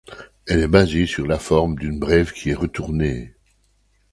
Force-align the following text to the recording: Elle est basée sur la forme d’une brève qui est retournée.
Elle 0.47 0.61
est 0.61 0.67
basée 0.67 1.05
sur 1.05 1.27
la 1.27 1.37
forme 1.37 1.75
d’une 1.77 1.99
brève 1.99 2.33
qui 2.33 2.49
est 2.49 2.55
retournée. 2.55 3.35